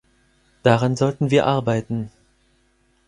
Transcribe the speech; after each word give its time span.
Daran 0.63 0.95
sollten 0.97 1.29
wir 1.29 1.45
arbeiten. 1.45 2.09